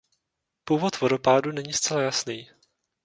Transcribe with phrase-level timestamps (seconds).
[0.63, 2.49] Původ vodopádu není zcela jasný.